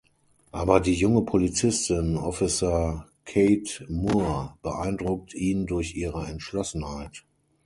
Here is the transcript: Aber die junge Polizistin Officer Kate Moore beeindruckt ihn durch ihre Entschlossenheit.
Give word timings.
Aber 0.51 0.79
die 0.79 0.95
junge 0.95 1.21
Polizistin 1.21 2.17
Officer 2.17 3.05
Kate 3.23 3.85
Moore 3.87 4.55
beeindruckt 4.63 5.35
ihn 5.35 5.67
durch 5.67 5.95
ihre 5.95 6.25
Entschlossenheit. 6.25 7.23